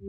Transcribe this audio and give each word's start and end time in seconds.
Hey, 0.00 0.06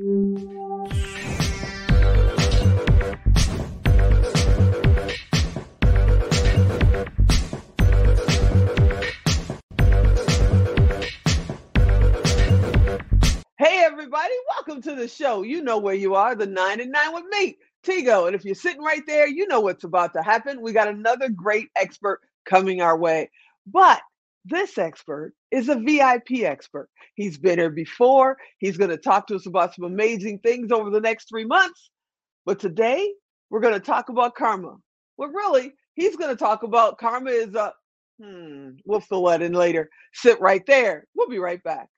everybody, 13.83 14.33
welcome 14.56 14.81
to 14.81 14.96
the 14.96 15.08
show. 15.08 15.44
You 15.44 15.62
know 15.62 15.78
where 15.78 15.94
you 15.94 16.16
are, 16.16 16.34
the 16.34 16.48
nine 16.48 16.81
and 16.81 16.91
nine 16.91 17.13
with 17.13 17.26
me, 17.30 17.59
TGo. 17.86 18.26
And 18.26 18.36
if 18.36 18.44
you're 18.44 18.55
sitting 18.55 18.81
right 18.81 19.04
there, 19.05 19.27
you 19.27 19.48
know 19.48 19.59
what's 19.59 19.84
about 19.84 20.13
to 20.13 20.23
happen. 20.23 20.62
We 20.62 20.73
got 20.73 20.88
another 20.88 21.30
great 21.30 21.70
expert 21.76 22.22
coming 22.44 22.81
our 22.81 22.98
way. 22.98 23.30
But 23.67 24.02
this 24.45 24.77
expert 24.77 25.34
is 25.52 25.70
a 25.70 25.75
VIP 25.75 26.43
expert. 26.43 26.88
He's 27.16 27.38
been 27.38 27.58
here 27.58 27.72
before. 27.72 28.38
He's 28.59 28.77
going 28.77 28.91
to 28.91 28.98
talk 28.98 29.27
to 29.27 29.36
us 29.36 29.48
about 29.48 29.73
some 29.73 29.86
amazing 29.86 30.40
things 30.40 30.72
over 30.72 30.90
the 30.90 31.02
next 31.02 31.27
three 31.27 31.45
months. 31.45 31.90
But 32.45 32.59
today, 32.59 33.12
we're 33.50 33.59
going 33.59 33.73
to 33.73 33.80
talk 33.80 34.09
about 34.09 34.36
karma. 34.36 34.77
Well, 35.17 35.30
really, 35.30 35.73
he's 35.95 36.16
going 36.16 36.30
to 36.30 36.36
talk 36.36 36.63
about 36.63 37.00
karma 37.00 37.31
is 37.31 37.55
a, 37.55 37.73
hmm, 38.22 38.72
we'll 38.86 39.00
fill 39.00 39.26
that 39.26 39.41
in 39.41 39.53
later. 39.53 39.89
Sit 40.13 40.39
right 40.39 40.66
there. 40.67 41.05
We'll 41.16 41.30
be 41.30 41.39
right 41.39 41.64
back. 41.64 41.89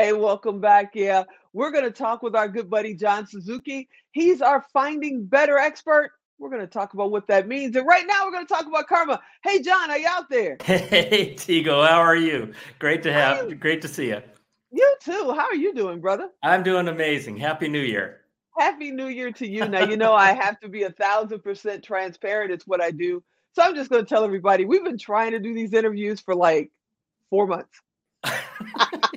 Hey, 0.00 0.14
welcome 0.14 0.62
back. 0.62 0.92
Yeah, 0.94 1.24
we're 1.52 1.70
going 1.70 1.84
to 1.84 1.90
talk 1.90 2.22
with 2.22 2.34
our 2.34 2.48
good 2.48 2.70
buddy 2.70 2.94
John 2.94 3.26
Suzuki. 3.26 3.86
He's 4.12 4.40
our 4.40 4.64
finding 4.72 5.26
better 5.26 5.58
expert. 5.58 6.12
We're 6.38 6.48
going 6.48 6.62
to 6.62 6.66
talk 6.66 6.94
about 6.94 7.10
what 7.10 7.26
that 7.26 7.46
means. 7.46 7.76
And 7.76 7.86
right 7.86 8.06
now, 8.06 8.24
we're 8.24 8.32
going 8.32 8.46
to 8.46 8.52
talk 8.52 8.64
about 8.64 8.86
karma. 8.86 9.20
Hey, 9.44 9.60
John, 9.60 9.90
are 9.90 9.98
you 9.98 10.08
out 10.08 10.30
there? 10.30 10.56
Hey, 10.62 11.34
TGo, 11.36 11.86
how 11.86 11.98
are 11.98 12.16
you? 12.16 12.54
Great 12.78 13.02
to 13.02 13.12
have, 13.12 13.50
you? 13.50 13.54
great 13.54 13.82
to 13.82 13.88
see 13.88 14.06
you. 14.06 14.22
You 14.72 14.96
too. 15.02 15.34
How 15.36 15.44
are 15.44 15.54
you 15.54 15.74
doing, 15.74 16.00
brother? 16.00 16.30
I'm 16.42 16.62
doing 16.62 16.88
amazing. 16.88 17.36
Happy 17.36 17.68
New 17.68 17.82
Year. 17.82 18.22
Happy 18.56 18.90
New 18.90 19.08
Year 19.08 19.30
to 19.32 19.46
you. 19.46 19.68
Now, 19.68 19.84
you 19.84 19.98
know, 19.98 20.14
I 20.14 20.32
have 20.32 20.58
to 20.60 20.70
be 20.70 20.84
a 20.84 20.92
thousand 20.92 21.40
percent 21.40 21.84
transparent. 21.84 22.52
It's 22.52 22.66
what 22.66 22.80
I 22.80 22.90
do. 22.90 23.22
So 23.52 23.60
I'm 23.60 23.74
just 23.74 23.90
going 23.90 24.02
to 24.02 24.08
tell 24.08 24.24
everybody 24.24 24.64
we've 24.64 24.82
been 24.82 24.96
trying 24.96 25.32
to 25.32 25.38
do 25.38 25.52
these 25.52 25.74
interviews 25.74 26.22
for 26.22 26.34
like 26.34 26.70
four 27.28 27.46
months. 27.46 27.82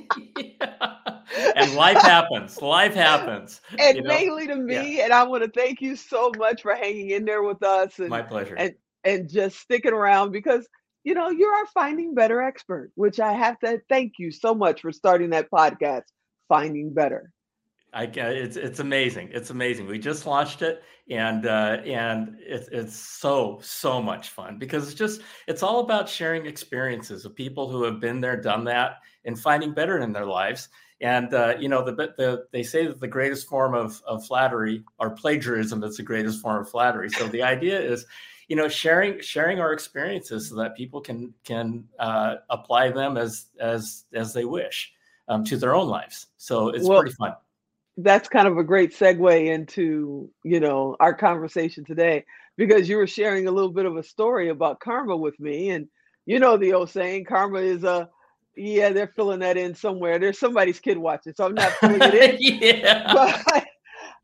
and 1.55 1.73
life 1.73 2.01
happens. 2.01 2.61
Life 2.61 2.93
happens. 2.93 3.61
And 3.79 3.97
you 3.97 4.03
know? 4.03 4.09
mainly 4.09 4.47
to 4.47 4.55
me. 4.55 4.97
Yeah. 4.97 5.05
And 5.05 5.13
I 5.13 5.23
want 5.23 5.43
to 5.43 5.49
thank 5.49 5.81
you 5.81 5.95
so 5.95 6.31
much 6.37 6.61
for 6.61 6.75
hanging 6.75 7.11
in 7.11 7.25
there 7.25 7.43
with 7.43 7.63
us. 7.63 7.99
And, 7.99 8.09
My 8.09 8.21
pleasure. 8.21 8.55
And 8.55 8.75
and 9.03 9.29
just 9.29 9.57
sticking 9.59 9.93
around 9.93 10.31
because 10.31 10.67
you 11.03 11.13
know 11.13 11.29
you're 11.29 11.53
our 11.53 11.65
finding 11.67 12.15
better 12.15 12.41
expert, 12.41 12.91
which 12.95 13.19
I 13.19 13.33
have 13.33 13.59
to 13.59 13.81
thank 13.89 14.13
you 14.17 14.31
so 14.31 14.55
much 14.55 14.81
for 14.81 14.91
starting 14.91 15.31
that 15.31 15.51
podcast, 15.51 16.03
Finding 16.47 16.93
Better. 16.93 17.31
I 17.93 18.05
it's 18.05 18.57
it's 18.57 18.79
amazing. 18.79 19.29
It's 19.31 19.51
amazing. 19.51 19.85
We 19.87 19.99
just 19.99 20.25
launched 20.25 20.63
it, 20.63 20.83
and 21.09 21.45
uh, 21.45 21.81
and 21.85 22.37
it's 22.39 22.67
it's 22.69 22.95
so 22.95 23.59
so 23.61 24.01
much 24.01 24.29
fun 24.29 24.57
because 24.57 24.87
it's 24.87 24.97
just 24.97 25.21
it's 25.47 25.61
all 25.61 25.81
about 25.81 26.09
sharing 26.09 26.47
experiences 26.47 27.23
of 27.23 27.35
people 27.35 27.69
who 27.69 27.83
have 27.83 27.99
been 27.99 28.19
there, 28.19 28.39
done 28.39 28.63
that, 28.65 28.97
and 29.25 29.39
finding 29.39 29.73
better 29.73 29.99
in 29.99 30.11
their 30.11 30.25
lives. 30.25 30.69
And 31.01 31.33
uh, 31.33 31.55
you 31.59 31.67
know, 31.67 31.83
the, 31.83 31.91
the 32.17 32.45
they 32.51 32.63
say 32.63 32.87
that 32.87 32.99
the 32.99 33.07
greatest 33.07 33.47
form 33.47 33.73
of, 33.73 34.01
of 34.07 34.25
flattery 34.25 34.83
or 34.99 35.09
plagiarism 35.09 35.83
is 35.83 35.97
the 35.97 36.03
greatest 36.03 36.41
form 36.41 36.61
of 36.61 36.69
flattery. 36.69 37.09
So 37.09 37.27
the 37.27 37.43
idea 37.43 37.79
is, 37.79 38.05
you 38.47 38.55
know, 38.55 38.69
sharing 38.69 39.19
sharing 39.19 39.59
our 39.59 39.73
experiences 39.73 40.49
so 40.49 40.55
that 40.55 40.75
people 40.75 41.01
can 41.01 41.33
can 41.43 41.85
uh, 41.99 42.35
apply 42.49 42.91
them 42.91 43.17
as 43.17 43.47
as 43.59 44.05
as 44.13 44.33
they 44.33 44.45
wish 44.45 44.93
um, 45.27 45.43
to 45.45 45.57
their 45.57 45.75
own 45.75 45.89
lives. 45.89 46.27
So 46.37 46.69
it's 46.69 46.87
well, 46.87 47.01
pretty 47.01 47.15
fun. 47.15 47.33
That's 47.97 48.29
kind 48.29 48.47
of 48.47 48.57
a 48.57 48.63
great 48.63 48.93
segue 48.93 49.47
into 49.47 50.29
you 50.43 50.59
know 50.61 50.95
our 51.01 51.13
conversation 51.13 51.83
today 51.83 52.23
because 52.55 52.87
you 52.87 52.97
were 52.97 53.07
sharing 53.07 53.47
a 53.47 53.51
little 53.51 53.71
bit 53.71 53.85
of 53.85 53.97
a 53.97 54.03
story 54.03 54.49
about 54.49 54.79
karma 54.79 55.17
with 55.17 55.37
me, 55.39 55.71
and 55.71 55.87
you 56.25 56.39
know 56.39 56.55
the 56.55 56.71
old 56.71 56.89
saying, 56.89 57.25
karma 57.25 57.59
is 57.59 57.83
a 57.83 58.09
yeah, 58.55 58.89
they're 58.91 59.07
filling 59.07 59.39
that 59.39 59.57
in 59.57 59.73
somewhere. 59.75 60.19
There's 60.19 60.39
somebody's 60.39 60.79
kid 60.79 60.97
watching, 60.97 61.33
so 61.33 61.45
I'm 61.45 61.55
not 61.55 61.71
filling 61.73 62.01
it 62.01 62.13
in. 62.13 62.37
yeah. 62.79 63.13
But 63.13 63.65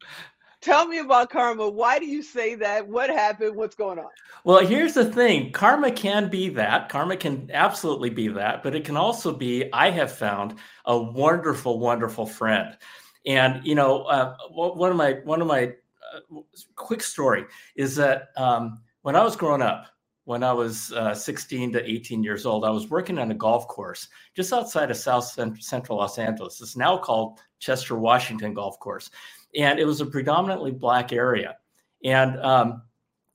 tell 0.62 0.88
me 0.88 1.00
about 1.00 1.30
karma. 1.30 1.70
Why 1.70 2.00
do 2.00 2.06
you 2.06 2.22
say 2.22 2.56
that? 2.56 2.88
What 2.88 3.10
happened? 3.10 3.56
What's 3.56 3.76
going 3.76 4.00
on? 4.00 4.10
Well, 4.44 4.66
here's 4.66 4.94
the 4.94 5.06
thing 5.06 5.52
karma 5.52 5.92
can 5.92 6.30
be 6.30 6.50
that. 6.50 6.90
Karma 6.90 7.18
can 7.18 7.50
absolutely 7.54 8.10
be 8.10 8.28
that, 8.30 8.64
but 8.64 8.76
it 8.76 8.86
can 8.86 8.98
also 8.98 9.34
be, 9.34 9.72
I 9.74 9.90
have 9.90 10.12
found, 10.12 10.56
a 10.86 10.98
wonderful, 10.98 11.80
wonderful 11.80 12.26
friend. 12.26 12.78
And, 13.26 13.66
you 13.66 13.76
know, 13.76 14.04
uh, 14.04 14.36
one 14.50 14.92
of 14.92 14.98
my, 14.98 15.20
one 15.24 15.42
of 15.42 15.48
my 15.48 15.74
uh, 16.14 16.40
quick 16.76 17.04
story 17.04 17.46
is 17.76 17.96
that 17.98 18.30
um, 18.38 18.82
when 19.02 19.16
I 19.16 19.24
was 19.24 19.36
growing 19.36 19.62
up, 19.62 19.88
when 20.30 20.44
I 20.44 20.54
was 20.54 20.94
uh, 20.94 21.16
16 21.16 21.74
to 21.74 21.84
18 21.84 22.22
years 22.22 22.46
old, 22.46 22.64
I 22.64 22.70
was 22.70 22.88
working 22.88 23.18
on 23.18 23.32
a 23.32 23.34
golf 23.34 23.68
course 23.68 24.10
just 24.36 24.54
outside 24.54 24.92
of 24.92 24.98
South 24.98 25.26
Central 25.60 25.98
Los 25.98 26.20
Angeles. 26.20 26.62
It's 26.62 26.78
now 26.78 27.00
called 27.00 27.40
Chester 27.58 27.96
Washington 27.96 28.54
Golf 28.54 28.80
Course, 28.80 29.10
and 29.56 29.80
it 29.80 29.86
was 29.86 30.02
a 30.02 30.06
predominantly 30.06 30.70
black 30.70 31.12
area. 31.12 31.58
And 32.04 32.40
um, 32.42 32.84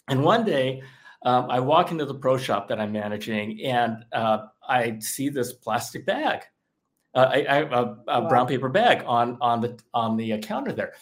and 0.06 0.22
one 0.22 0.44
day, 0.44 0.84
um, 1.25 1.50
I 1.50 1.59
walk 1.59 1.91
into 1.91 2.05
the 2.05 2.15
pro 2.15 2.38
shop 2.38 2.69
that 2.69 2.78
I'm 2.78 2.93
managing, 2.93 3.61
and 3.65 4.05
uh, 4.12 4.47
I 4.69 5.00
see 5.00 5.31
this 5.31 5.53
plastic 5.53 6.06
bag, 6.06 6.43
uh, 7.12 7.28
a, 7.34 7.44
a, 7.44 7.66
a 7.66 8.21
wow. 8.21 8.28
brown 8.28 8.47
paper 8.47 8.69
bag 8.69 9.03
on 9.05 9.37
on 9.41 9.61
the 9.61 9.81
on 9.94 10.16
the 10.16 10.38
counter 10.38 10.71
there. 10.72 10.93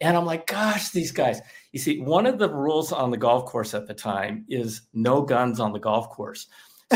And 0.00 0.16
I'm 0.16 0.26
like, 0.26 0.46
gosh, 0.46 0.90
these 0.90 1.10
guys. 1.10 1.40
You 1.72 1.80
see, 1.80 2.00
one 2.00 2.26
of 2.26 2.38
the 2.38 2.48
rules 2.48 2.92
on 2.92 3.10
the 3.10 3.16
golf 3.16 3.46
course 3.46 3.74
at 3.74 3.86
the 3.86 3.94
time 3.94 4.44
is 4.48 4.82
no 4.92 5.22
guns 5.22 5.60
on 5.60 5.72
the 5.72 5.78
golf 5.78 6.10
course. 6.10 6.46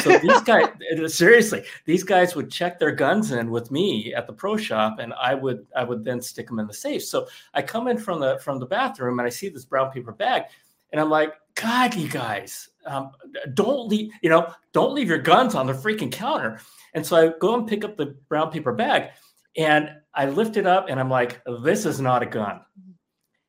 So 0.01 0.19
these 0.23 0.41
guys, 0.43 0.69
seriously, 1.07 1.65
these 1.85 2.05
guys 2.05 2.35
would 2.35 2.51
check 2.51 2.79
their 2.79 2.93
guns 2.93 3.33
in 3.33 3.51
with 3.51 3.71
me 3.71 4.15
at 4.15 4.27
the 4.27 4.33
pro 4.33 4.57
shop, 4.57 4.99
and 5.01 5.13
I 5.15 5.35
would 5.35 5.67
I 5.77 5.85
would 5.85 6.05
then 6.05 6.21
stick 6.21 6.47
them 6.47 6.59
in 6.59 6.67
the 6.67 6.75
safe. 6.75 7.05
So 7.05 7.27
I 7.55 7.63
come 7.63 7.89
in 7.89 7.99
from 7.99 8.21
the 8.21 8.39
from 8.39 8.59
the 8.59 8.67
bathroom 8.67 9.19
and 9.19 9.27
I 9.27 9.31
see 9.31 9.49
this 9.49 9.65
brown 9.65 9.91
paper 9.91 10.13
bag, 10.13 10.45
and 10.93 11.01
I'm 11.01 11.11
like, 11.11 11.35
God, 11.57 11.95
you 11.95 12.09
guys, 12.09 12.69
um, 12.87 13.11
don't 13.55 13.89
leave, 13.89 14.13
you 14.23 14.31
know, 14.31 14.55
don't 14.73 14.95
leave 14.95 15.09
your 15.09 15.19
guns 15.19 15.55
on 15.55 15.67
the 15.67 15.75
freaking 15.75 16.13
counter. 16.13 16.61
And 16.95 17.05
so 17.05 17.17
I 17.17 17.33
go 17.41 17.55
and 17.55 17.67
pick 17.67 17.85
up 17.85 17.97
the 17.97 18.17
brown 18.29 18.51
paper 18.51 18.73
bag, 18.73 19.11
and 19.57 19.91
I 20.15 20.27
lift 20.27 20.57
it 20.57 20.67
up, 20.67 20.87
and 20.89 21.01
I'm 21.01 21.11
like, 21.11 21.43
this 21.65 21.85
is 21.85 22.01
not 22.01 22.23
a 22.23 22.27
gun 22.27 22.61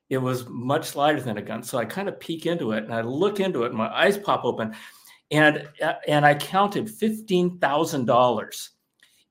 it 0.09 0.17
was 0.17 0.47
much 0.47 0.95
lighter 0.95 1.21
than 1.21 1.37
a 1.37 1.41
gun. 1.41 1.63
So 1.63 1.77
I 1.77 1.85
kind 1.85 2.07
of 2.07 2.19
peek 2.19 2.45
into 2.45 2.71
it 2.73 2.83
and 2.83 2.93
I 2.93 3.01
look 3.01 3.39
into 3.39 3.63
it 3.63 3.67
and 3.67 3.75
my 3.75 3.89
eyes 3.89 4.17
pop 4.17 4.45
open 4.45 4.75
and 5.31 5.67
and 6.07 6.25
I 6.25 6.35
counted 6.35 6.87
$15,000 6.87 8.69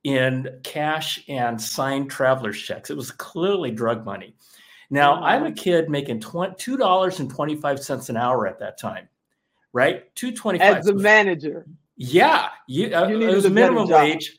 in 0.05 0.61
cash 0.65 1.25
and 1.29 1.61
signed 1.61 2.11
traveler's 2.11 2.61
checks. 2.61 2.91
It 2.91 2.97
was 2.97 3.11
clearly 3.11 3.71
drug 3.71 4.05
money. 4.05 4.35
Now. 4.91 5.23
I'm 5.23 5.45
a 5.45 5.53
kid 5.53 5.89
making 5.89 6.21
$2.25 6.21 8.09
an 8.09 8.17
hour 8.17 8.47
at 8.47 8.59
that 8.59 8.79
time, 8.79 9.09
right? 9.73 10.15
225 10.17 10.77
As 10.77 10.85
the 10.85 10.95
manager. 10.95 11.67
Yeah, 11.97 12.49
you, 12.67 12.95
uh, 12.95 13.07
you 13.07 13.21
it 13.21 13.35
was 13.35 13.49
minimum 13.49 13.89
wage. 13.89 14.39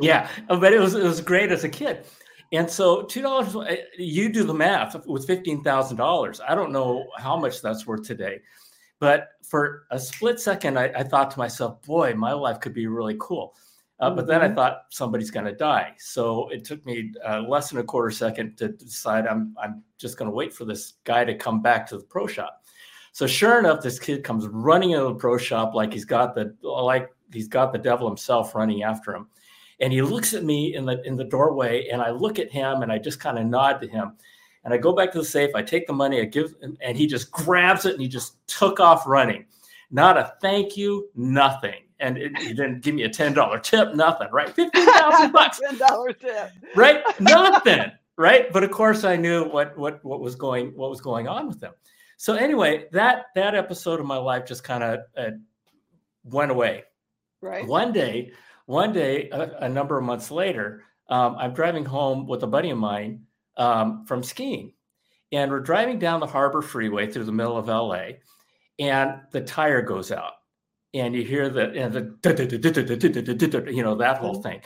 yeah, 0.00 0.28
but 0.48 0.72
it 0.72 0.80
was 0.80 0.94
it 0.94 1.04
was 1.04 1.20
great 1.20 1.52
as 1.52 1.62
a 1.62 1.68
kid. 1.68 2.04
And 2.52 2.68
so 2.68 3.02
two 3.02 3.22
dollars, 3.22 3.54
uh, 3.54 3.76
you 3.96 4.28
do 4.28 4.44
the 4.44 4.54
math 4.54 5.06
with 5.06 5.26
fifteen 5.26 5.62
thousand 5.62 5.98
dollars. 5.98 6.40
I 6.46 6.54
don't 6.54 6.72
know 6.72 7.06
how 7.16 7.36
much 7.36 7.62
that's 7.62 7.86
worth 7.86 8.02
today, 8.02 8.40
but 8.98 9.28
for 9.42 9.84
a 9.90 9.98
split 9.98 10.40
second, 10.40 10.78
I, 10.78 10.86
I 10.86 11.02
thought 11.04 11.30
to 11.30 11.38
myself, 11.38 11.80
"Boy, 11.82 12.14
my 12.14 12.32
life 12.32 12.60
could 12.60 12.74
be 12.74 12.88
really 12.88 13.16
cool." 13.20 13.54
Uh, 14.00 14.08
mm-hmm. 14.08 14.16
But 14.16 14.26
then 14.26 14.40
I 14.40 14.46
mm-hmm. 14.46 14.56
thought 14.56 14.82
somebody's 14.90 15.30
going 15.30 15.46
to 15.46 15.54
die, 15.54 15.94
so 15.98 16.48
it 16.48 16.64
took 16.64 16.84
me 16.84 17.12
uh, 17.24 17.42
less 17.42 17.70
than 17.70 17.78
a 17.78 17.84
quarter 17.84 18.10
second 18.10 18.56
to 18.58 18.68
decide 18.68 19.28
I'm 19.28 19.54
I'm 19.62 19.84
just 19.98 20.16
going 20.16 20.30
to 20.30 20.34
wait 20.34 20.52
for 20.52 20.64
this 20.64 20.94
guy 21.04 21.24
to 21.24 21.36
come 21.36 21.62
back 21.62 21.86
to 21.88 21.98
the 21.98 22.04
pro 22.04 22.26
shop. 22.26 22.64
So 23.12 23.28
sure 23.28 23.60
enough, 23.60 23.80
this 23.80 24.00
kid 24.00 24.24
comes 24.24 24.48
running 24.48 24.90
into 24.90 25.04
the 25.04 25.14
pro 25.14 25.38
shop 25.38 25.74
like 25.74 25.92
he's 25.92 26.04
got 26.04 26.34
the 26.34 26.56
like 26.62 27.10
he's 27.32 27.48
got 27.48 27.72
the 27.72 27.78
devil 27.78 28.08
himself 28.08 28.56
running 28.56 28.82
after 28.82 29.14
him 29.14 29.28
and 29.80 29.92
he 29.92 30.02
looks 30.02 30.34
at 30.34 30.44
me 30.44 30.74
in 30.74 30.84
the 30.84 31.02
in 31.06 31.16
the 31.16 31.24
doorway 31.24 31.88
and 31.88 32.02
i 32.02 32.10
look 32.10 32.38
at 32.38 32.50
him 32.50 32.82
and 32.82 32.92
i 32.92 32.98
just 32.98 33.20
kind 33.20 33.38
of 33.38 33.46
nod 33.46 33.80
to 33.80 33.86
him 33.88 34.12
And 34.62 34.74
I 34.74 34.76
go 34.76 34.92
back 34.92 35.10
to 35.12 35.18
the 35.20 35.24
safe, 35.24 35.54
I 35.54 35.62
take 35.62 35.86
the 35.86 35.94
money, 35.94 36.20
I 36.20 36.26
give, 36.26 36.54
and 36.82 36.96
he 36.96 37.06
just 37.06 37.30
grabs 37.32 37.86
it 37.86 37.94
and 37.94 38.02
he 38.02 38.08
just 38.08 38.36
took 38.46 38.78
off 38.78 39.06
running. 39.06 39.46
Not 39.90 40.18
a 40.18 40.34
thank 40.42 40.76
you, 40.76 41.08
nothing. 41.14 41.80
And 41.98 42.18
it, 42.18 42.36
he 42.38 42.48
didn't 42.48 42.82
give 42.82 42.94
me 42.94 43.04
a 43.04 43.08
$10 43.08 43.62
tip, 43.62 43.94
nothing, 43.94 44.28
right? 44.30 44.50
15,000 44.54 45.32
bucks. 45.38 45.60
$10 45.66 46.18
tip. 46.20 46.50
Right? 46.76 47.02
Nothing. 47.20 47.90
right? 48.18 48.52
But 48.52 48.62
of 48.62 48.70
course 48.70 49.02
I 49.04 49.16
knew 49.16 49.44
what 49.48 49.76
what 49.78 50.04
what 50.04 50.20
was 50.20 50.36
going 50.36 50.76
what 50.76 50.90
was 50.90 51.00
going 51.00 51.26
on 51.26 51.48
with 51.48 51.62
him. 51.62 51.72
So 52.18 52.34
anyway, 52.34 52.84
that 52.92 53.26
that 53.34 53.54
episode 53.54 53.98
of 53.98 54.04
my 54.04 54.18
life 54.18 54.44
just 54.44 54.62
kind 54.62 54.84
of 54.84 55.00
uh, 55.16 55.30
went 56.24 56.50
away. 56.50 56.84
Right. 57.40 57.66
One 57.66 57.92
day, 57.92 58.32
one 58.66 58.92
day, 58.92 59.28
a, 59.30 59.64
a 59.64 59.68
number 59.68 59.98
of 59.98 60.04
months 60.04 60.30
later, 60.30 60.84
um, 61.08 61.36
I'm 61.38 61.52
driving 61.52 61.84
home 61.84 62.26
with 62.26 62.42
a 62.44 62.46
buddy 62.46 62.70
of 62.70 62.78
mine 62.78 63.26
um, 63.56 64.06
from 64.06 64.22
skiing, 64.22 64.72
and 65.32 65.50
we're 65.50 65.60
driving 65.60 65.98
down 65.98 66.20
the 66.20 66.26
Harbor 66.26 66.62
Freeway 66.62 67.10
through 67.10 67.24
the 67.24 67.32
middle 67.32 67.58
of 67.58 67.66
LA, 67.66 68.10
and 68.78 69.20
the 69.32 69.40
tire 69.40 69.82
goes 69.82 70.12
out, 70.12 70.34
and 70.94 71.14
you 71.14 71.24
hear 71.24 71.48
the 71.48 71.70
and 71.72 71.92
the 71.92 73.72
you 73.72 73.82
know 73.82 73.96
that 73.96 74.18
whole 74.18 74.40
thing, 74.40 74.60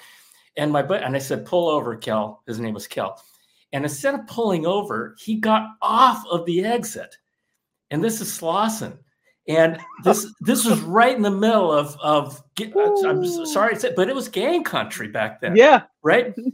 and 0.57 0.71
my 0.71 0.83
buddy 0.83 1.03
and 1.03 1.17
I 1.17 1.19
said, 1.19 1.47
"Pull 1.47 1.69
over, 1.69 1.97
Kel." 1.97 2.43
His 2.47 2.61
name 2.61 2.75
was 2.75 2.87
Kel, 2.87 3.23
and 3.73 3.85
instead 3.85 4.15
of 4.15 4.27
pulling 4.27 4.67
over, 4.67 5.17
he 5.19 5.37
got 5.37 5.71
off 5.81 6.25
of 6.31 6.45
the 6.45 6.65
exit, 6.65 7.17
and 7.91 8.05
this 8.05 8.21
is 8.21 8.29
Slauson. 8.29 8.99
And 9.49 9.79
this 10.03 10.27
this 10.41 10.65
was 10.65 10.81
right 10.83 11.15
in 11.15 11.23
the 11.23 11.31
middle 11.31 11.73
of 11.73 11.97
of 12.03 12.43
I'm 12.59 13.47
sorry 13.47 13.75
to 13.75 13.81
say, 13.81 13.93
but 13.95 14.09
it 14.09 14.15
was 14.15 14.29
gang 14.29 14.65
country 14.65 15.09
back 15.09 15.41
then. 15.41 15.57
Yeah. 15.57 15.83
Right. 16.03 16.35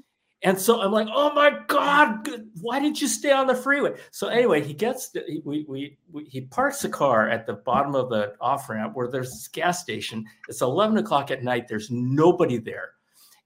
And 0.42 0.58
so 0.58 0.80
I'm 0.80 0.90
like, 0.90 1.08
oh 1.12 1.34
my 1.34 1.58
God, 1.68 2.26
why 2.62 2.80
didn't 2.80 3.02
you 3.02 3.08
stay 3.08 3.30
on 3.30 3.46
the 3.46 3.54
freeway? 3.54 3.92
So 4.10 4.28
anyway, 4.28 4.62
he 4.62 4.72
gets 4.72 5.14
we, 5.44 5.66
we, 5.68 5.98
we 6.10 6.24
he 6.24 6.40
parks 6.40 6.80
the 6.80 6.88
car 6.88 7.28
at 7.28 7.46
the 7.46 7.54
bottom 7.54 7.94
of 7.94 8.08
the 8.08 8.34
off 8.40 8.68
ramp 8.70 8.96
where 8.96 9.08
there's 9.08 9.32
this 9.32 9.48
gas 9.48 9.82
station. 9.82 10.24
It's 10.48 10.62
11 10.62 10.96
o'clock 10.96 11.30
at 11.30 11.44
night. 11.44 11.68
There's 11.68 11.90
nobody 11.90 12.56
there, 12.56 12.92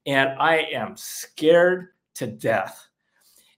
and 0.05 0.39
I 0.39 0.67
am 0.73 0.95
scared 0.95 1.89
to 2.15 2.27
death. 2.27 2.87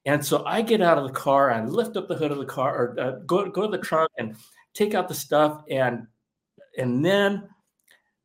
And 0.08 0.26
so 0.26 0.44
I 0.46 0.64
get 0.64 0.82
out 0.82 0.98
of 0.98 1.04
the 1.04 1.14
car, 1.14 1.52
I 1.52 1.64
lift 1.64 1.96
up 1.96 2.08
the 2.08 2.16
hood 2.16 2.32
of 2.32 2.40
the 2.40 2.46
car, 2.46 2.76
or 2.76 3.00
uh, 3.00 3.12
go 3.28 3.48
go 3.50 3.70
to 3.70 3.78
the 3.78 3.84
trunk 3.84 4.10
and 4.18 4.36
take 4.78 4.94
out 4.94 5.08
the 5.08 5.16
stuff, 5.16 5.64
and 5.70 6.08
and 6.78 7.04
then 7.04 7.50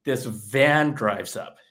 this 0.05 0.25
van 0.25 0.93
drives 0.93 1.37
up. 1.37 1.57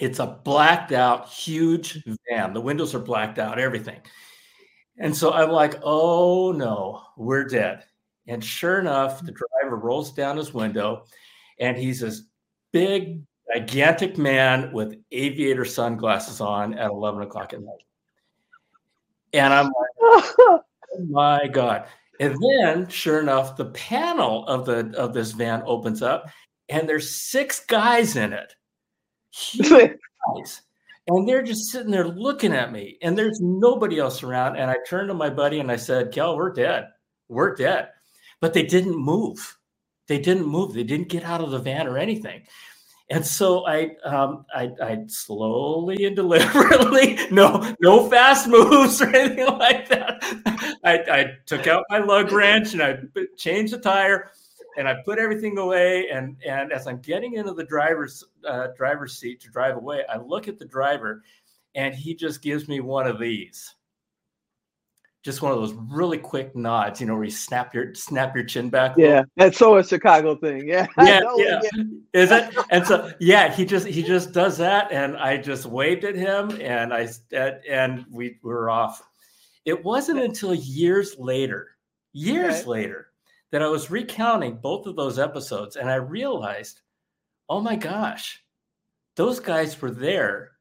It's 0.00 0.18
a 0.18 0.40
blacked 0.44 0.92
out, 0.92 1.28
huge 1.28 2.02
van. 2.26 2.54
The 2.54 2.60
windows 2.60 2.94
are 2.94 3.00
blacked 3.00 3.38
out, 3.38 3.58
everything. 3.58 4.00
And 4.96 5.14
so 5.14 5.30
I'm 5.32 5.50
like, 5.50 5.74
oh 5.82 6.52
no, 6.52 7.02
we're 7.18 7.44
dead. 7.44 7.84
And 8.26 8.42
sure 8.42 8.80
enough, 8.80 9.22
the 9.22 9.32
driver 9.32 9.76
rolls 9.76 10.12
down 10.12 10.38
his 10.38 10.54
window 10.54 11.04
and 11.58 11.76
he's 11.76 12.00
this 12.00 12.22
big, 12.72 13.22
gigantic 13.52 14.16
man 14.16 14.72
with 14.72 14.96
aviator 15.12 15.66
sunglasses 15.66 16.40
on 16.40 16.72
at 16.78 16.90
11 16.90 17.20
o'clock 17.20 17.52
at 17.52 17.60
night. 17.60 17.84
And 19.34 19.52
I'm 19.52 19.66
like, 19.66 19.74
oh 20.00 20.62
my 21.10 21.46
God. 21.46 21.84
And 22.20 22.36
then, 22.38 22.86
sure 22.88 23.18
enough, 23.18 23.56
the 23.56 23.70
panel 23.70 24.46
of 24.46 24.66
the 24.66 24.94
of 24.96 25.14
this 25.14 25.32
van 25.32 25.62
opens 25.64 26.02
up, 26.02 26.28
and 26.68 26.86
there's 26.86 27.16
six 27.16 27.64
guys 27.64 28.14
in 28.14 28.34
it, 28.34 28.54
huge 29.32 29.68
guys, 30.36 30.62
and 31.08 31.26
they're 31.26 31.42
just 31.42 31.70
sitting 31.70 31.90
there 31.90 32.06
looking 32.06 32.52
at 32.52 32.72
me. 32.72 32.98
And 33.00 33.16
there's 33.16 33.40
nobody 33.40 33.98
else 33.98 34.22
around. 34.22 34.56
And 34.56 34.70
I 34.70 34.76
turned 34.86 35.08
to 35.08 35.14
my 35.14 35.30
buddy 35.30 35.60
and 35.60 35.72
I 35.72 35.76
said, 35.76 36.12
"Kel, 36.12 36.36
we're 36.36 36.52
dead. 36.52 36.88
We're 37.28 37.54
dead." 37.54 37.88
But 38.42 38.52
they 38.52 38.64
didn't 38.64 38.96
move. 38.96 39.56
They 40.06 40.18
didn't 40.18 40.46
move. 40.46 40.74
They 40.74 40.84
didn't 40.84 41.08
get 41.08 41.24
out 41.24 41.40
of 41.40 41.50
the 41.52 41.58
van 41.58 41.86
or 41.86 41.96
anything. 41.96 42.42
And 43.10 43.26
so 43.26 43.66
I, 43.66 43.96
um, 44.04 44.46
I, 44.54 44.70
I 44.80 44.98
slowly 45.08 46.04
and 46.04 46.14
deliberately, 46.16 47.18
no, 47.30 47.74
no 47.80 48.08
fast 48.08 48.46
moves 48.46 49.02
or 49.02 49.08
anything 49.14 49.46
like 49.58 49.88
that. 49.88 50.22
I, 50.90 51.20
I 51.20 51.38
took 51.46 51.66
out 51.66 51.84
my 51.90 51.98
lug 51.98 52.32
wrench 52.32 52.72
and 52.72 52.82
I 52.82 52.98
changed 53.36 53.72
the 53.72 53.78
tire, 53.78 54.30
and 54.76 54.88
I 54.88 54.96
put 55.04 55.18
everything 55.18 55.58
away. 55.58 56.08
And 56.08 56.36
and 56.46 56.72
as 56.72 56.86
I'm 56.86 56.98
getting 56.98 57.34
into 57.34 57.52
the 57.52 57.64
driver's 57.64 58.24
uh, 58.46 58.68
driver's 58.76 59.18
seat 59.18 59.40
to 59.40 59.50
drive 59.50 59.76
away, 59.76 60.04
I 60.08 60.18
look 60.18 60.48
at 60.48 60.58
the 60.58 60.66
driver, 60.66 61.22
and 61.74 61.94
he 61.94 62.14
just 62.14 62.42
gives 62.42 62.68
me 62.68 62.80
one 62.80 63.06
of 63.06 63.18
these 63.18 63.74
just 65.22 65.42
one 65.42 65.52
of 65.52 65.58
those 65.58 65.74
really 65.74 66.16
quick 66.16 66.56
nods, 66.56 67.00
you 67.00 67.06
know, 67.06 67.14
where 67.14 67.24
you 67.24 67.30
snap 67.30 67.74
your 67.74 67.94
snap 67.94 68.34
your 68.34 68.44
chin 68.44 68.70
back. 68.70 68.94
Yeah, 68.96 69.24
that's 69.36 69.58
so 69.58 69.76
a 69.76 69.84
Chicago 69.84 70.34
thing. 70.34 70.66
Yeah, 70.66 70.86
yeah, 70.98 71.20
yeah. 71.36 71.60
Is 72.14 72.30
it? 72.30 72.56
And 72.70 72.86
so 72.86 73.12
yeah, 73.20 73.52
he 73.52 73.64
just 73.66 73.86
he 73.86 74.02
just 74.02 74.32
does 74.32 74.56
that, 74.58 74.90
and 74.90 75.16
I 75.16 75.36
just 75.36 75.66
waved 75.66 76.04
at 76.04 76.14
him, 76.14 76.58
and 76.60 76.94
I 76.94 77.08
and 77.68 78.06
we 78.10 78.38
were 78.42 78.70
off. 78.70 79.02
It 79.70 79.84
wasn't 79.84 80.20
until 80.20 80.54
years 80.54 81.16
later, 81.18 81.76
years 82.12 82.60
okay. 82.60 82.68
later, 82.68 83.12
that 83.50 83.62
I 83.62 83.68
was 83.68 83.90
recounting 83.90 84.56
both 84.56 84.86
of 84.86 84.96
those 84.96 85.18
episodes, 85.18 85.76
and 85.76 85.90
I 85.90 85.94
realized, 85.94 86.82
oh 87.48 87.60
my 87.60 87.76
gosh, 87.76 88.42
those 89.16 89.40
guys 89.40 89.80
were 89.80 89.90
there 89.90 90.52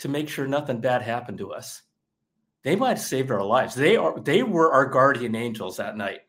to 0.00 0.08
make 0.08 0.28
sure 0.28 0.46
nothing 0.46 0.80
bad 0.80 1.02
happened 1.02 1.38
to 1.38 1.52
us 1.52 1.82
they 2.62 2.76
might 2.76 2.90
have 2.90 3.00
saved 3.00 3.30
our 3.30 3.44
lives. 3.44 3.74
They 3.74 3.96
are 3.96 4.18
they 4.20 4.42
were 4.42 4.72
our 4.72 4.86
guardian 4.86 5.34
angels 5.34 5.76
that 5.78 5.96
night. 5.96 6.20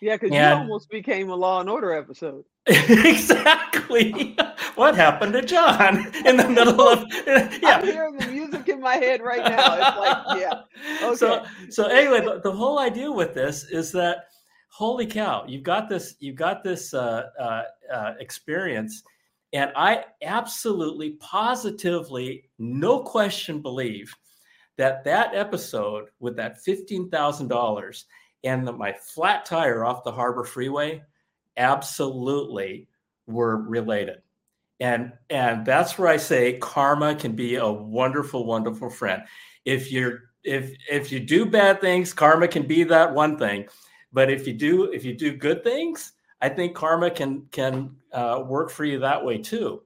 Yeah, 0.00 0.16
because 0.16 0.32
you 0.32 0.40
almost 0.40 0.90
became 0.90 1.30
a 1.30 1.36
Law 1.36 1.60
and 1.60 1.70
Order 1.70 1.94
episode. 1.94 2.44
exactly. 2.66 4.36
what 4.74 4.96
happened 4.96 5.32
to 5.34 5.42
John 5.42 6.12
in 6.26 6.36
the 6.36 6.48
middle 6.50 6.80
of? 6.80 7.04
Yeah, 7.26 7.78
I'm 7.78 7.86
hearing 7.86 8.16
the 8.16 8.26
music 8.54 8.74
in 8.74 8.80
my 8.80 8.96
head 8.96 9.22
right 9.22 9.42
now. 9.42 9.74
It's 9.74 9.96
like, 9.98 10.40
yeah. 10.40 10.60
Okay. 11.02 11.16
So, 11.16 11.44
so 11.70 11.86
anyway, 11.86 12.20
the, 12.20 12.40
the 12.42 12.52
whole 12.52 12.78
idea 12.78 13.10
with 13.10 13.34
this 13.34 13.64
is 13.64 13.92
that, 13.92 14.28
holy 14.68 15.06
cow, 15.06 15.44
you've 15.46 15.62
got 15.62 15.88
this, 15.88 16.16
you've 16.20 16.36
got 16.36 16.64
this 16.64 16.94
uh, 16.94 17.30
uh, 17.38 17.62
uh, 17.92 18.14
experience, 18.20 19.02
and 19.52 19.70
I 19.76 20.04
absolutely, 20.22 21.10
positively, 21.20 22.50
no 22.58 23.00
question, 23.00 23.62
believe 23.62 24.12
that 24.76 25.04
that 25.04 25.34
episode 25.34 26.06
with 26.18 26.36
that 26.36 26.58
$15,000 26.66 28.04
and 28.42 28.66
the, 28.66 28.72
my 28.72 28.92
flat 28.92 29.44
tire 29.44 29.84
off 29.84 30.04
the 30.04 30.12
Harbor 30.12 30.44
Freeway 30.44 31.02
absolutely 31.56 32.88
were 33.26 33.58
related. 33.58 34.18
And 34.80 35.12
and 35.30 35.64
that's 35.64 35.98
where 35.98 36.08
I 36.08 36.16
say 36.16 36.58
karma 36.58 37.14
can 37.14 37.32
be 37.32 37.56
a 37.56 37.70
wonderful 37.70 38.44
wonderful 38.44 38.90
friend. 38.90 39.22
If 39.64 39.92
you're 39.92 40.22
if 40.42 40.76
if 40.90 41.12
you 41.12 41.20
do 41.20 41.46
bad 41.46 41.80
things, 41.80 42.12
karma 42.12 42.48
can 42.48 42.66
be 42.66 42.84
that 42.84 43.14
one 43.14 43.38
thing. 43.38 43.66
But 44.12 44.30
if 44.30 44.46
you 44.46 44.52
do 44.52 44.84
if 44.84 45.04
you 45.04 45.14
do 45.14 45.36
good 45.36 45.64
things, 45.64 46.12
I 46.40 46.48
think 46.48 46.74
karma 46.74 47.10
can 47.10 47.46
can 47.50 47.96
uh, 48.12 48.42
work 48.46 48.70
for 48.70 48.84
you 48.84 48.98
that 49.00 49.24
way 49.24 49.38
too. 49.38 49.82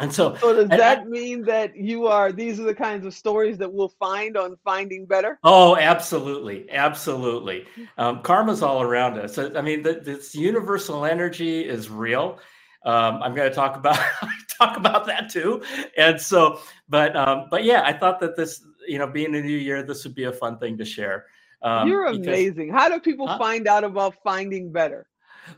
And 0.00 0.12
so, 0.12 0.36
so 0.36 0.54
does 0.54 0.68
that 0.68 1.00
I, 1.00 1.04
mean 1.04 1.42
that 1.44 1.76
you 1.76 2.06
are? 2.06 2.30
These 2.30 2.60
are 2.60 2.64
the 2.64 2.74
kinds 2.74 3.04
of 3.04 3.14
stories 3.14 3.58
that 3.58 3.72
we'll 3.72 3.88
find 3.88 4.36
on 4.36 4.56
Finding 4.64 5.06
Better. 5.06 5.40
Oh, 5.42 5.76
absolutely, 5.76 6.70
absolutely. 6.70 7.66
Um, 7.96 8.22
karma's 8.22 8.62
all 8.62 8.80
around 8.80 9.18
us. 9.18 9.38
I 9.38 9.60
mean, 9.60 9.82
the, 9.82 9.94
this 9.94 10.36
universal 10.36 11.04
energy 11.04 11.64
is 11.64 11.90
real. 11.90 12.38
Um, 12.84 13.22
I'm 13.22 13.34
going 13.34 13.48
to 13.48 13.54
talk 13.54 13.76
about 13.76 13.98
talk 14.58 14.76
about 14.76 15.06
that 15.06 15.30
too. 15.30 15.62
And 15.96 16.20
so, 16.20 16.60
but 16.88 17.16
um, 17.16 17.46
but 17.50 17.64
yeah, 17.64 17.82
I 17.84 17.92
thought 17.92 18.20
that 18.20 18.36
this, 18.36 18.64
you 18.86 18.98
know, 18.98 19.06
being 19.06 19.34
a 19.34 19.42
new 19.42 19.56
year, 19.56 19.82
this 19.82 20.04
would 20.04 20.14
be 20.14 20.24
a 20.24 20.32
fun 20.32 20.58
thing 20.58 20.78
to 20.78 20.84
share. 20.84 21.26
Um, 21.62 21.88
You're 21.88 22.06
amazing. 22.06 22.68
Because, 22.68 22.80
How 22.80 22.88
do 22.88 23.00
people 23.00 23.26
huh? 23.26 23.38
find 23.38 23.66
out 23.66 23.84
about 23.84 24.14
Finding 24.22 24.70
Better? 24.70 25.06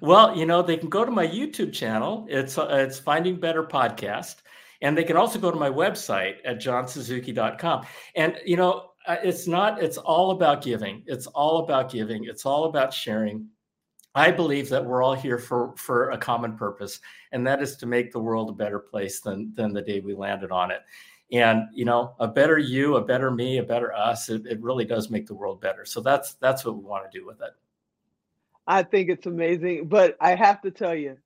Well, 0.00 0.37
you 0.37 0.47
know, 0.47 0.62
they 0.62 0.77
can 0.77 0.89
go 0.89 1.05
to 1.05 1.11
my 1.11 1.27
YouTube 1.27 1.73
channel. 1.73 2.27
It's 2.29 2.57
uh, 2.57 2.69
it's 2.71 2.99
Finding 2.99 3.39
Better 3.39 3.65
Podcast, 3.65 4.37
and 4.83 4.97
they 4.97 5.05
can 5.05 5.17
also 5.17 5.39
go 5.39 5.50
to 5.50 5.59
my 5.59 5.71
website 5.71 6.37
at 6.45 6.59
johnsuzuki.com. 6.59 7.87
And 8.15 8.39
you 8.45 8.57
know, 8.57 8.91
uh, 9.07 9.17
it's 9.23 9.47
not. 9.47 9.83
It's 9.83 9.99
all 9.99 10.31
about 10.31 10.62
giving. 10.62 11.03
It's 11.07 11.27
all 11.27 11.59
about 11.65 11.91
giving. 11.91 12.25
It's 12.25 12.47
all 12.47 12.65
about 12.65 12.95
sharing. 12.95 13.49
I 14.14 14.31
believe 14.31 14.69
that 14.71 14.85
we're 14.85 15.02
all 15.02 15.14
here 15.14 15.38
for 15.38 15.73
for 15.76 16.11
a 16.11 16.19
common 16.19 16.57
purpose, 16.57 17.00
and 17.33 17.47
that 17.47 17.62
is 17.62 17.76
to 17.76 17.87
make 17.87 18.11
the 18.11 18.19
world 18.19 18.50
a 18.50 18.52
better 18.52 18.79
place 18.79 19.21
than 19.21 19.52
than 19.55 19.73
the 19.73 19.83
day 19.83 20.00
we 20.00 20.14
landed 20.14 20.50
on 20.50 20.71
it. 20.71 20.81
And 21.33 21.69
you 21.73 21.85
know, 21.85 22.14
a 22.19 22.26
better 22.26 22.59
you, 22.59 22.97
a 22.97 23.05
better 23.05 23.31
me, 23.31 23.59
a 23.59 23.62
better 23.62 23.93
us. 23.93 24.29
It, 24.29 24.47
it 24.47 24.61
really 24.61 24.85
does 24.85 25.11
make 25.11 25.26
the 25.26 25.35
world 25.35 25.61
better. 25.61 25.85
So 25.85 26.00
that's 26.00 26.35
that's 26.35 26.64
what 26.64 26.76
we 26.76 26.83
want 26.83 27.11
to 27.11 27.19
do 27.19 27.25
with 27.25 27.40
it. 27.40 27.52
I 28.67 28.83
think 28.83 29.11
it's 29.11 29.26
amazing. 29.26 29.87
But 29.87 30.17
I 30.21 30.35
have 30.35 30.61
to 30.62 30.73
tell 30.73 30.95
you, 30.95 31.17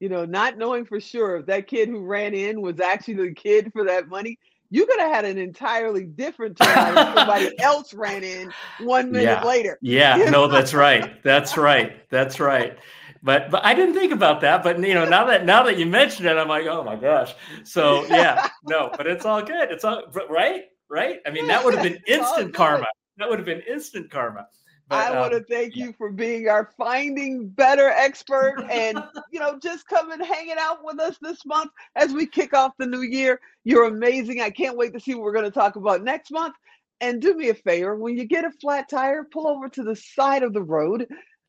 you 0.00 0.10
know, 0.10 0.26
not 0.26 0.58
knowing 0.58 0.84
for 0.84 1.00
sure 1.00 1.36
if 1.36 1.46
that 1.46 1.66
kid 1.66 1.88
who 1.88 2.04
ran 2.04 2.34
in 2.34 2.60
was 2.60 2.78
actually 2.78 3.14
the 3.14 3.32
kid 3.32 3.70
for 3.72 3.84
that 3.84 4.08
money, 4.08 4.38
you 4.74 4.86
could 4.86 4.98
have 4.98 5.12
had 5.12 5.24
an 5.24 5.38
entirely 5.38 6.04
different 6.04 6.56
turnout 6.56 6.98
if 6.98 7.14
somebody 7.14 7.58
else 7.60 7.94
ran 7.94 8.24
in 8.24 8.52
one 8.80 9.12
minute 9.12 9.26
yeah. 9.26 9.44
later. 9.44 9.78
Yeah, 9.80 10.16
no, 10.30 10.48
that's 10.48 10.74
right. 10.74 11.22
That's 11.22 11.56
right. 11.56 12.08
That's 12.10 12.40
right. 12.40 12.76
But 13.22 13.52
but 13.52 13.64
I 13.64 13.72
didn't 13.72 13.94
think 13.94 14.12
about 14.12 14.40
that. 14.40 14.64
But 14.64 14.80
you 14.80 14.94
know, 14.94 15.08
now 15.08 15.26
that 15.26 15.46
now 15.46 15.62
that 15.62 15.78
you 15.78 15.86
mentioned 15.86 16.26
it, 16.26 16.36
I'm 16.36 16.48
like, 16.48 16.66
oh 16.66 16.82
my 16.82 16.96
gosh. 16.96 17.34
So 17.62 18.04
yeah, 18.06 18.48
no, 18.64 18.90
but 18.96 19.06
it's 19.06 19.24
all 19.24 19.42
good. 19.42 19.70
It's 19.70 19.84
all 19.84 20.02
right, 20.28 20.64
right. 20.90 21.20
I 21.24 21.30
mean, 21.30 21.46
that 21.46 21.64
would 21.64 21.74
have 21.74 21.82
been 21.84 22.02
instant 22.08 22.52
karma. 22.52 22.86
That 23.18 23.30
would 23.30 23.38
have 23.38 23.46
been 23.46 23.62
instant 23.70 24.10
karma. 24.10 24.48
But, 24.88 24.96
I 24.96 25.08
um, 25.08 25.18
want 25.18 25.32
to 25.32 25.44
thank 25.44 25.76
yeah. 25.76 25.86
you 25.86 25.94
for 25.96 26.10
being 26.10 26.48
our 26.48 26.70
finding 26.76 27.48
better 27.48 27.88
expert 27.88 28.56
and 28.70 29.02
you 29.32 29.40
know 29.40 29.58
just 29.58 29.88
coming 29.88 30.20
hanging 30.20 30.56
out 30.58 30.84
with 30.84 31.00
us 31.00 31.16
this 31.22 31.44
month 31.46 31.70
as 31.96 32.12
we 32.12 32.26
kick 32.26 32.54
off 32.54 32.72
the 32.78 32.86
new 32.86 33.02
year. 33.02 33.40
You're 33.64 33.86
amazing. 33.86 34.40
I 34.40 34.50
can't 34.50 34.76
wait 34.76 34.92
to 34.92 35.00
see 35.00 35.14
what 35.14 35.24
we're 35.24 35.32
going 35.32 35.46
to 35.46 35.50
talk 35.50 35.76
about 35.76 36.02
next 36.02 36.30
month. 36.30 36.54
And 37.00 37.20
do 37.20 37.34
me 37.34 37.48
a 37.48 37.54
favor, 37.54 37.96
when 37.96 38.16
you 38.16 38.24
get 38.24 38.44
a 38.44 38.50
flat 38.52 38.88
tire, 38.88 39.24
pull 39.24 39.48
over 39.48 39.68
to 39.68 39.82
the 39.82 39.96
side 39.96 40.42
of 40.42 40.52
the 40.52 40.62
road. 40.62 41.06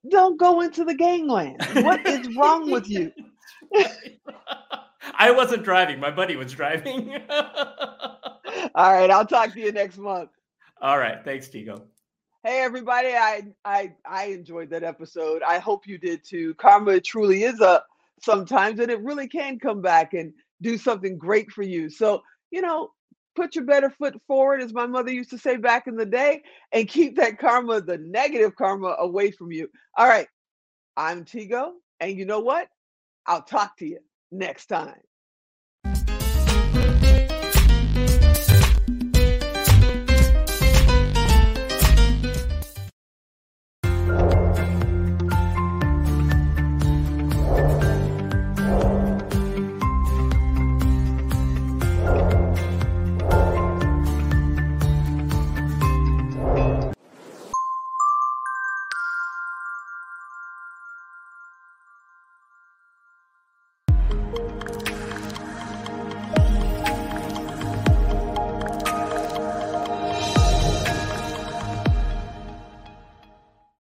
Don't 0.10 0.40
go 0.40 0.62
into 0.62 0.84
the 0.84 0.96
gangland. 0.96 1.62
What 1.76 2.06
is 2.06 2.36
wrong 2.36 2.72
with 2.72 2.90
you? 2.90 3.12
I 5.18 5.32
wasn't 5.32 5.64
driving. 5.64 6.00
My 6.00 6.12
buddy 6.12 6.36
was 6.36 6.52
driving. 6.52 7.16
All 8.76 8.94
right. 8.94 9.10
I'll 9.10 9.26
talk 9.26 9.54
to 9.54 9.60
you 9.60 9.72
next 9.72 9.98
month. 9.98 10.30
All 10.82 10.98
right. 10.98 11.24
Thanks, 11.24 11.48
TGo. 11.48 11.82
Hey 12.46 12.60
everybody, 12.60 13.16
I 13.16 13.42
I 13.66 13.96
I 14.08 14.26
enjoyed 14.26 14.70
that 14.70 14.84
episode. 14.84 15.42
I 15.42 15.58
hope 15.58 15.88
you 15.88 15.98
did 15.98 16.24
too. 16.24 16.54
Karma 16.54 17.02
truly 17.02 17.42
is 17.42 17.60
a 17.60 17.82
sometimes 18.22 18.80
and 18.80 18.92
it 18.92 19.02
really 19.02 19.28
can 19.28 19.58
come 19.58 19.82
back 19.82 20.14
and 20.14 20.32
do 20.62 20.78
something 20.78 21.18
great 21.18 21.52
for 21.52 21.64
you. 21.64 21.90
So, 21.90 22.22
you 22.52 22.62
know, 22.62 22.92
put 23.36 23.56
your 23.56 23.66
better 23.66 23.90
foot 23.90 24.14
forward 24.28 24.62
as 24.62 24.76
my 24.76 24.86
mother 24.86 25.12
used 25.12 25.32
to 25.32 25.40
say 25.40 25.58
back 25.58 25.88
in 25.88 25.96
the 25.96 26.06
day 26.06 26.44
and 26.72 26.88
keep 26.88 27.16
that 27.16 27.40
karma, 27.40 27.82
the 27.82 27.98
negative 27.98 28.56
karma 28.56 28.96
away 29.00 29.32
from 29.32 29.52
you. 29.52 29.68
All 29.98 30.08
right. 30.08 30.28
I'm 30.96 31.26
TGo 31.26 31.72
and 32.00 32.16
you 32.16 32.26
know 32.26 32.42
what? 32.42 32.68
I'll 33.26 33.42
talk 33.42 33.76
to 33.78 33.88
you 33.88 33.98
next 34.32 34.68
time. 34.68 35.02